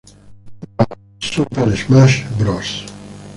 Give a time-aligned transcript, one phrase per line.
[0.79, 2.85] Brawl", "Super Smash Bros.